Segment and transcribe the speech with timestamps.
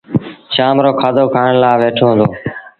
[0.53, 2.25] شآم رو کآڌو کآڻ لآ ويٺو هُݩدو